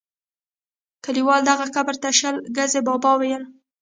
کلیوالو 1.03 1.47
دغه 1.49 1.65
قبر 1.75 1.95
ته 2.01 2.09
شل 2.19 2.35
ګزی 2.57 2.81
بابا 2.87 3.11
ویل. 3.17 3.43